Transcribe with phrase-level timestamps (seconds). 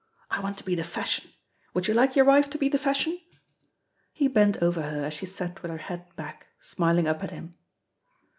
[0.31, 1.29] I want to be the fashion.
[1.75, 3.19] Would you like your wife to be the fashion?"
[4.11, 7.53] He bent over her as she sat with her head back, smiling up at him.